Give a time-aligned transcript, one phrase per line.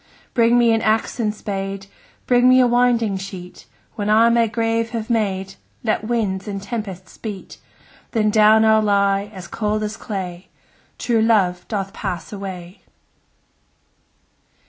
[0.33, 1.85] Bring me an axe and spade,
[2.25, 6.59] Bring me a winding sheet; When I my grave have made, 15 Let winds and
[6.59, 7.59] tempests beat:
[8.09, 10.47] Then down I'll lie, as cold as clay:
[10.97, 12.81] True love doth pass away!